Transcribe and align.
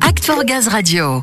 Act 0.00 0.24
for 0.24 0.42
Gaz 0.44 0.68
Radio. 0.68 1.22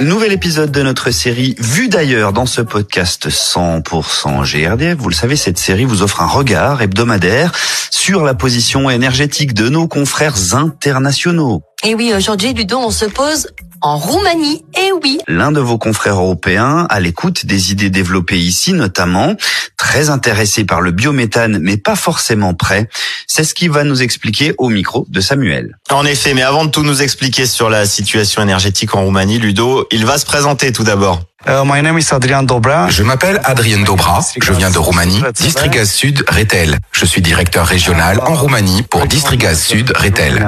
Nouvel 0.00 0.32
épisode 0.32 0.70
de 0.70 0.82
notre 0.82 1.10
série 1.10 1.54
Vue 1.58 1.88
d'ailleurs 1.88 2.34
dans 2.34 2.44
ce 2.44 2.60
podcast 2.60 3.30
100% 3.30 4.44
GRDF. 4.44 4.98
Vous 4.98 5.08
le 5.08 5.14
savez, 5.14 5.36
cette 5.36 5.56
série 5.56 5.86
vous 5.86 6.02
offre 6.02 6.20
un 6.20 6.26
regard 6.26 6.82
hebdomadaire 6.82 7.52
sur 7.90 8.24
la 8.24 8.34
position 8.34 8.90
énergétique 8.90 9.54
de 9.54 9.70
nos 9.70 9.88
confrères 9.88 10.54
internationaux. 10.54 11.62
Et 11.82 11.94
oui, 11.94 12.12
aujourd'hui, 12.14 12.52
Ludo, 12.52 12.76
on 12.78 12.90
se 12.90 13.06
pose 13.06 13.48
en 13.82 13.98
Roumanie. 13.98 14.64
Et 14.78 14.92
oui. 15.02 15.18
L'un 15.26 15.50
de 15.50 15.60
vos 15.60 15.78
confrères 15.78 16.16
européens, 16.16 16.86
à 16.88 17.00
l'écoute 17.00 17.46
des 17.46 17.72
idées 17.72 17.90
développées 17.90 18.38
ici 18.38 18.72
notamment, 18.72 19.34
très 19.76 20.10
intéressé 20.10 20.64
par 20.64 20.80
le 20.80 20.92
biométhane, 20.92 21.58
mais 21.58 21.76
pas 21.76 21.96
forcément 21.96 22.54
prêt, 22.54 22.88
c'est 23.34 23.44
ce 23.44 23.54
qu'il 23.54 23.70
va 23.70 23.82
nous 23.82 24.02
expliquer 24.02 24.52
au 24.58 24.68
micro 24.68 25.06
de 25.08 25.22
Samuel. 25.22 25.78
En 25.90 26.04
effet, 26.04 26.34
mais 26.34 26.42
avant 26.42 26.66
de 26.66 26.70
tout 26.70 26.82
nous 26.82 27.00
expliquer 27.00 27.46
sur 27.46 27.70
la 27.70 27.86
situation 27.86 28.42
énergétique 28.42 28.94
en 28.94 29.04
Roumanie, 29.04 29.38
Ludo, 29.38 29.86
il 29.90 30.04
va 30.04 30.18
se 30.18 30.26
présenter 30.26 30.70
tout 30.70 30.84
d'abord. 30.84 31.22
Uh, 31.44 31.64
my 31.64 31.82
name 31.82 31.98
is 31.98 32.06
Adrian 32.12 32.44
Dobra. 32.44 32.88
Je 32.88 33.02
m'appelle 33.02 33.40
Adrien 33.42 33.80
Dobra, 33.82 34.20
je 34.40 34.52
viens 34.52 34.70
de 34.70 34.78
Roumanie, 34.78 35.20
Distrigaz 35.34 35.90
Sud 35.90 36.24
Retel. 36.28 36.78
Je 36.92 37.04
suis 37.04 37.20
directeur 37.20 37.66
régional 37.66 38.20
en 38.24 38.34
Roumanie 38.34 38.82
pour 38.82 39.06
Distrigaz 39.06 39.58
Sud 39.58 39.92
Retel. 39.96 40.46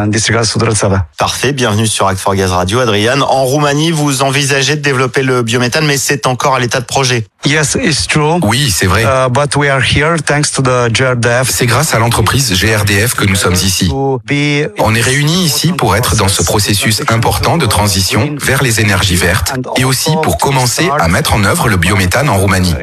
Parfait, 1.18 1.52
bienvenue 1.52 1.88
sur 1.88 2.06
Act 2.06 2.20
for 2.20 2.36
Gaz 2.36 2.52
Radio, 2.52 2.78
Adrian. 2.78 3.22
En 3.22 3.42
Roumanie, 3.42 3.90
vous 3.90 4.22
envisagez 4.22 4.76
de 4.76 4.82
développer 4.82 5.24
le 5.24 5.42
biométhane, 5.42 5.84
mais 5.84 5.98
c'est 5.98 6.28
encore 6.28 6.54
à 6.54 6.60
l'état 6.60 6.80
de 6.80 6.86
projet. 6.86 7.26
Yes, 7.44 7.76
it's 7.82 8.06
true. 8.06 8.38
Oui, 8.42 8.70
c'est 8.70 8.86
vrai. 8.86 9.04
Uh, 9.04 9.28
but 9.28 9.54
we 9.56 9.68
are 9.68 9.82
here 9.82 10.16
thanks 10.24 10.50
to 10.52 10.62
the 10.62 10.90
GRDF. 10.90 11.50
C'est 11.50 11.66
grâce 11.66 11.92
à 11.92 11.98
l'entreprise 11.98 12.52
GRDF 12.58 13.14
que 13.14 13.24
nous 13.24 13.34
sommes 13.34 13.54
ici. 13.54 13.90
On 13.92 14.94
est 14.94 15.00
réunis 15.00 15.44
ici 15.44 15.72
pour 15.72 15.96
être 15.96 16.14
dans 16.16 16.28
ce 16.28 16.42
processus 16.42 17.02
important 17.08 17.58
de 17.58 17.66
transition 17.66 18.36
vers 18.40 18.62
les 18.62 18.80
énergies 18.80 19.16
vertes 19.16 19.54
et 19.76 19.84
aussi 19.84 20.10
pour 20.22 20.38
commencer 20.38 20.83
à 20.90 21.08
mettre 21.08 21.34
en 21.34 21.44
œuvre 21.44 21.68
le 21.68 21.76
biométhane 21.76 22.28
en 22.28 22.36
Roumanie. 22.36 22.74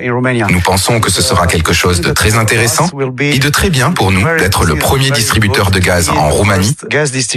Nous 0.49 0.61
pensons 0.61 0.99
que 0.99 1.11
ce 1.11 1.21
sera 1.21 1.47
quelque 1.47 1.73
chose 1.73 2.01
de 2.01 2.11
très 2.11 2.35
intéressant 2.35 2.89
et 3.19 3.39
de 3.39 3.49
très 3.49 3.69
bien 3.69 3.91
pour 3.91 4.11
nous 4.11 4.23
d'être 4.37 4.65
le 4.65 4.75
premier 4.75 5.11
distributeur 5.11 5.71
de 5.71 5.79
gaz 5.79 6.09
en 6.09 6.29
Roumanie 6.29 6.75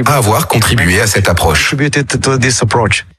à 0.07 0.17
avoir 0.17 0.49
contribué 0.49 1.01
à 1.01 1.07
cette 1.07 1.29
approche. 1.29 1.75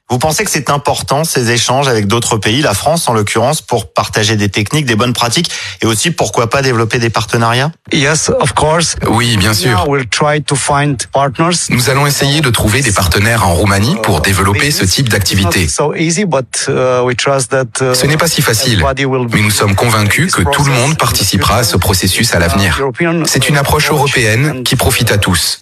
Vous 0.08 0.18
pensez 0.18 0.44
que 0.44 0.50
c'est 0.52 0.70
important 0.70 1.24
ces 1.24 1.50
échanges 1.50 1.88
avec 1.88 2.06
d'autres 2.06 2.36
pays, 2.36 2.62
la 2.62 2.74
France 2.74 3.08
en 3.08 3.12
l'occurrence, 3.12 3.60
pour 3.60 3.92
partager 3.92 4.36
des 4.36 4.48
techniques, 4.48 4.86
des 4.86 4.94
bonnes 4.94 5.12
pratiques 5.12 5.50
et 5.82 5.86
aussi 5.86 6.12
pourquoi 6.12 6.48
pas 6.48 6.62
développer 6.62 7.00
des 7.00 7.10
partenariats? 7.10 7.72
Yes, 7.92 8.30
of 8.40 8.52
course. 8.52 8.94
Oui, 9.08 9.36
bien 9.36 9.52
sûr. 9.52 9.84
Now 9.84 9.90
we'll 9.92 10.06
try 10.08 10.40
to 10.44 10.54
find 10.54 10.96
partners. 11.12 11.56
Nous 11.70 11.90
allons 11.90 12.06
essayer 12.06 12.40
de 12.40 12.50
trouver 12.50 12.82
des 12.82 12.92
partenaires 12.92 13.48
en 13.48 13.54
Roumanie 13.54 13.96
pour 14.04 14.20
développer 14.20 14.70
ce 14.70 14.84
type 14.84 15.08
d'activité. 15.08 15.66
So 15.66 15.92
easy, 15.96 16.24
but 16.24 16.46
uh, 16.68 17.02
we 17.04 17.16
trust 17.16 17.50
that. 17.50 17.64
uh, 17.80 17.92
Ce 17.96 18.06
n'est 18.06 18.16
pas 18.16 18.28
si 18.28 18.42
facile, 18.42 18.74
everybody 18.74 19.06
will 19.06 19.26
be- 19.26 19.34
mais 19.34 19.40
nous 19.42 19.50
sommes 19.50 19.74
convaincus 19.74 20.32
que 20.32 20.42
tout 20.42 20.62
le 20.62 20.72
monde 20.72 20.96
participera 20.96 21.56
à 21.58 21.64
ce 21.64 21.76
processus 21.76 22.32
à 22.32 22.38
l'avenir. 22.38 22.80
C'est 23.24 23.48
une 23.48 23.56
approche 23.56 23.90
européenne 23.90 24.62
qui 24.62 24.76
profite 24.76 25.10
à 25.10 25.18
tous. 25.18 25.58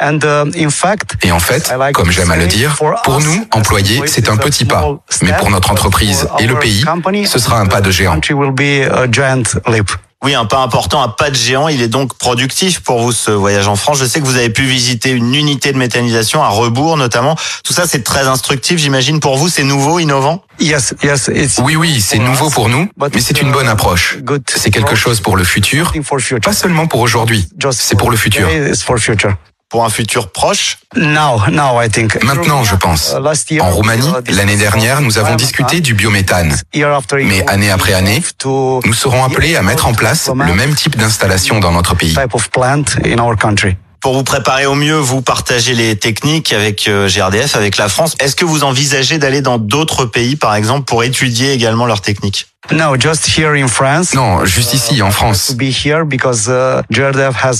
Uh, 0.00 0.50
in 0.56 0.70
fact, 0.70 1.16
Et 1.22 1.30
en 1.30 1.38
fait, 1.38 1.72
comme 1.92 2.10
j'aime 2.10 2.30
à 2.30 2.36
le 2.36 2.46
dire, 2.46 2.76
pour 3.04 3.20
nous, 3.20 3.46
employés, 3.52 4.02
c'est 4.06 4.28
un 4.28 4.36
petit 4.36 4.64
pas. 4.64 4.84
Mais 5.22 5.32
pour 5.34 5.50
notre 5.50 5.70
entreprise 5.70 6.28
et 6.38 6.46
le 6.46 6.58
pays, 6.58 6.84
ce 7.26 7.38
sera 7.38 7.60
un 7.60 7.66
pas 7.66 7.80
de 7.80 7.90
géant. 7.90 8.14
country 8.14 8.34
will 8.34 8.52
be 8.52 8.90
a 8.90 9.10
giant 9.10 9.42
leap. 9.68 9.90
Oui, 10.24 10.34
un 10.34 10.46
pas 10.46 10.60
important, 10.60 11.02
un 11.02 11.10
pas 11.10 11.28
de 11.28 11.34
géant. 11.34 11.68
Il 11.68 11.82
est 11.82 11.88
donc 11.88 12.14
productif 12.14 12.80
pour 12.80 12.98
vous 13.02 13.12
ce 13.12 13.30
voyage 13.30 13.68
en 13.68 13.76
France. 13.76 13.98
Je 13.98 14.06
sais 14.06 14.20
que 14.20 14.24
vous 14.24 14.38
avez 14.38 14.48
pu 14.48 14.62
visiter 14.62 15.10
une 15.10 15.34
unité 15.34 15.70
de 15.70 15.76
méthanisation 15.76 16.42
à 16.42 16.48
Rebourg 16.48 16.96
notamment. 16.96 17.36
Tout 17.62 17.74
ça, 17.74 17.86
c'est 17.86 18.02
très 18.02 18.26
instructif, 18.26 18.78
j'imagine. 18.78 19.20
Pour 19.20 19.36
vous, 19.36 19.50
c'est 19.50 19.64
nouveau, 19.64 19.98
innovant? 19.98 20.42
Yes, 20.58 20.94
yes, 21.02 21.30
it's 21.34 21.60
Oui, 21.62 21.76
oui, 21.76 22.00
c'est 22.00 22.18
nouveau 22.18 22.48
pour 22.48 22.70
nous, 22.70 22.88
mais 23.12 23.20
c'est 23.20 23.42
une 23.42 23.52
bonne 23.52 23.68
approche. 23.68 24.16
C'est 24.48 24.70
quelque 24.70 24.94
chose 24.96 25.20
pour 25.20 25.36
le 25.36 25.44
futur, 25.44 25.92
pas 26.42 26.54
seulement 26.54 26.86
pour 26.86 27.00
aujourd'hui, 27.00 27.46
c'est 27.70 27.98
pour 27.98 28.10
le 28.10 28.16
futur. 28.16 28.48
Pour 29.70 29.84
un 29.84 29.88
futur 29.90 30.30
proche. 30.30 30.78
Now, 30.94 31.48
now, 31.50 31.80
I 31.82 31.88
think. 31.88 32.22
Maintenant, 32.22 32.62
je 32.62 32.76
pense. 32.76 33.12
Uh, 33.12 33.20
last 33.20 33.50
year, 33.50 33.64
En 33.64 33.70
Roumanie, 33.70 34.06
uh, 34.28 34.32
l'année 34.32 34.56
dernière, 34.56 35.00
nous 35.00 35.18
avons 35.18 35.30
time, 35.30 35.36
discuté 35.36 35.76
uh, 35.78 35.80
du 35.80 35.94
biométhane. 35.94 36.54
year 36.72 36.92
after 36.94 37.18
year, 37.18 37.26
Mais 37.28 37.50
année 37.50 37.70
après 37.70 37.92
année, 37.94 38.22
to 38.38 38.80
Nous 38.84 38.94
serons 38.94 39.24
appelés 39.24 39.56
à 39.56 39.62
mettre 39.62 39.86
en 39.86 39.92
place 39.94 40.30
le 40.32 40.54
même 40.54 40.74
type 40.74 40.96
d'installation 40.96 41.58
dans 41.58 41.72
notre 41.72 41.96
pays. 41.96 42.14
type 42.14 42.34
of 42.34 42.50
plant 42.50 42.84
in 43.04 43.18
our 43.18 43.36
country. 43.36 43.76
Pour 44.00 44.12
vous 44.12 44.22
préparer 44.22 44.66
au 44.66 44.74
mieux, 44.74 44.98
vous 44.98 45.22
partagez 45.22 45.72
les 45.72 45.96
techniques 45.96 46.52
avec 46.52 46.86
euh, 46.88 47.08
GRDF, 47.08 47.56
avec 47.56 47.78
la 47.78 47.88
France. 47.88 48.14
Est-ce 48.20 48.36
que 48.36 48.44
vous 48.44 48.62
envisagez 48.62 49.16
d'aller 49.16 49.40
dans 49.40 49.56
d'autres 49.56 50.04
pays, 50.04 50.36
par 50.36 50.54
exemple, 50.54 50.84
pour 50.84 51.02
étudier 51.04 51.52
également 51.52 51.86
leurs 51.86 52.02
techniques? 52.02 52.46
No, 52.72 52.96
just 52.98 53.26
here 53.38 53.54
in 53.54 53.68
France. 53.68 54.14
Non, 54.14 54.46
juste 54.46 54.72
ici, 54.72 55.02
en 55.02 55.08
To 55.08 55.12
France. 55.12 55.52
be 55.54 55.64
here 55.64 56.04
because 56.04 56.48
uh, 56.48 56.80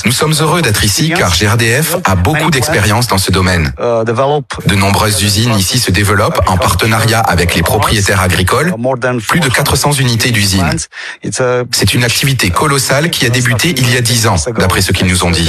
Nous 0.06 0.12
sommes 0.12 0.32
heureux 0.40 0.62
d'être 0.62 0.82
ici 0.82 1.10
car 1.14 1.30
GRDF 1.30 1.96
a 2.04 2.14
beaucoup 2.14 2.50
d'expérience 2.50 3.06
dans 3.06 3.18
ce 3.18 3.30
domaine. 3.30 3.74
uh, 3.78 4.04
developed 4.06 4.66
De 4.66 4.74
nombreuses 4.74 5.22
usines 5.22 5.54
ici 5.58 5.78
se 5.78 5.90
développent 5.90 6.40
en 6.46 6.56
partenariat 6.56 7.20
avec 7.20 7.54
les 7.54 7.62
propriétaires 7.62 8.22
agricoles. 8.22 8.72
more 8.78 8.98
than 8.98 9.18
Plus 9.28 9.40
de 9.40 9.48
400 9.50 9.92
unités 9.92 10.30
d'usines. 10.30 10.78
It's 11.22 11.40
a 11.40 11.64
C'est 11.72 11.92
une 11.92 12.04
activité 12.04 12.48
colossale 12.50 13.10
qui 13.10 13.26
a 13.26 13.28
débuté 13.28 13.74
il 13.76 13.92
y 13.92 13.96
a 13.98 14.00
10 14.00 14.26
ans, 14.26 14.36
d'après 14.56 14.80
ce 14.80 14.92
qu'ils 14.92 15.06
nous 15.06 15.22
ont 15.24 15.30
dit. 15.30 15.48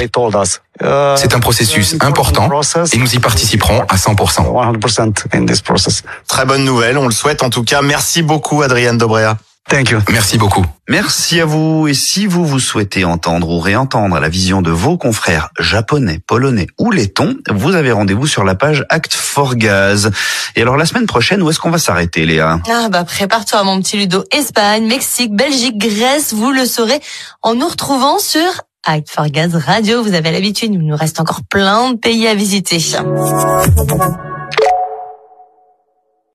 Uh, 0.84 1.16
C'est 1.16 1.34
un 1.34 1.40
processus 1.40 1.96
important 2.02 2.50
et 2.92 2.98
nous 2.98 3.16
y 3.16 3.20
participerons 3.20 3.84
à 3.88 3.96
100%. 3.96 4.16
100% 4.52 5.14
in 5.34 5.46
this 5.46 5.62
process. 5.62 6.04
Très 6.28 6.46
bonne 6.46 6.66
nouvelle, 6.66 6.98
on 6.98 7.06
le 7.08 7.14
souhaite 7.14 7.42
en 7.42 7.50
tout 7.50 7.64
cas. 7.64 7.82
Merci 7.82 8.22
beaucoup, 8.22 8.62
Adrian 8.62 8.96
Dobrea. 8.96 9.38
Thank 9.68 9.90
you. 9.90 10.00
Merci 10.12 10.38
beaucoup. 10.38 10.64
Merci 10.88 11.42
à 11.42 11.46
vous. 11.46 11.88
Et 11.88 11.96
si 11.96 12.28
vous 12.28 12.46
vous 12.46 12.60
souhaitez 12.60 13.04
entendre 13.04 13.50
ou 13.50 13.60
réentendre 13.60 14.20
la 14.20 14.30
vision 14.30 14.62
de 14.62 14.70
vos 14.70 14.96
confrères 14.96 15.50
japonais, 15.60 16.20
polonais 16.28 16.68
ou 16.78 16.92
lettons, 16.92 17.36
vous 17.50 17.74
avez 17.74 17.92
rendez-vous 17.92 18.28
sur 18.28 18.44
la 18.44 18.54
page 18.54 18.86
Act 18.90 19.16
for 19.16 19.56
Gaz. 19.56 20.12
Et 20.56 20.62
alors 20.62 20.78
la 20.78 20.86
semaine 20.86 21.08
prochaine, 21.08 21.42
où 21.42 21.50
est-ce 21.50 21.60
qu'on 21.60 21.72
va 21.72 21.80
s'arrêter, 21.80 22.28
Léa? 22.28 22.60
Ah 22.70 22.90
bah 22.90 23.04
prépare-toi 23.04 23.64
mon 23.64 23.82
petit 23.82 23.98
Ludo. 23.98 24.24
Espagne, 24.32 24.86
Mexique, 24.86 25.36
Belgique, 25.36 25.80
Grèce, 25.80 26.32
vous 26.34 26.52
le 26.52 26.66
saurez 26.66 27.00
en 27.42 27.56
nous 27.56 27.68
retrouvant 27.68 28.20
sur 28.20 28.62
Act 28.86 29.10
for 29.10 29.26
Gaz 29.30 29.56
Radio. 29.56 30.04
Vous 30.04 30.14
avez 30.14 30.32
l'habitude, 30.32 30.76
il 30.76 30.80
nous 30.80 30.96
reste 30.96 31.20
encore 31.20 31.42
plein 31.50 31.94
de 31.94 31.98
pays 31.98 32.28
à 32.28 32.36
visiter. 32.36 32.78